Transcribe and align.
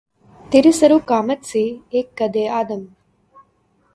تیرے 0.51 0.71
سرو 0.71 0.97
قامت 1.09 1.39
سے، 1.45 1.63
اک 1.91 2.07
قّدِ 2.17 2.35
آدم 2.59 2.81